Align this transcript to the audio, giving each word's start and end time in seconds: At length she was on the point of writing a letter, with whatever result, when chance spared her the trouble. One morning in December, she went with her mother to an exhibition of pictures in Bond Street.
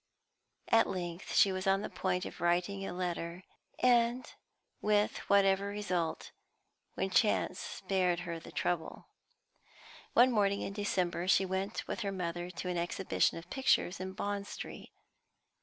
At 0.69 0.87
length 0.89 1.35
she 1.35 1.51
was 1.51 1.67
on 1.67 1.83
the 1.83 1.87
point 1.89 2.25
of 2.25 2.41
writing 2.41 2.83
a 2.83 2.91
letter, 2.91 3.43
with 4.81 5.17
whatever 5.29 5.67
result, 5.67 6.31
when 6.95 7.11
chance 7.11 7.59
spared 7.59 8.21
her 8.21 8.39
the 8.39 8.51
trouble. 8.51 9.09
One 10.13 10.31
morning 10.31 10.61
in 10.61 10.73
December, 10.73 11.27
she 11.27 11.45
went 11.45 11.87
with 11.87 11.99
her 11.99 12.11
mother 12.11 12.49
to 12.49 12.67
an 12.67 12.79
exhibition 12.79 13.37
of 13.37 13.51
pictures 13.51 13.99
in 13.99 14.13
Bond 14.13 14.47
Street. 14.47 14.89